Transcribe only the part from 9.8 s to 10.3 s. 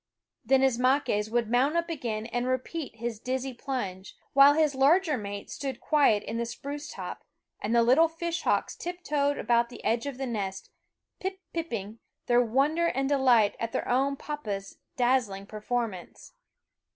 edge of the